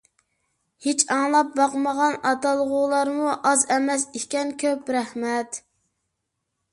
[0.85, 4.55] ھېچ ئاڭلاپ باقمىغان ئاتالغۇلارمۇ ئاز ئەمەس ئىكەن.
[4.65, 5.61] كۆپ رەھمەت.